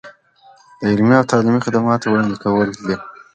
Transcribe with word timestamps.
د 0.79 0.81
علمي 0.91 1.15
او 1.19 1.29
تعلیمي 1.31 1.61
خدماتو 1.65 2.05
وړاندې 2.09 2.35
کول. 2.43 2.69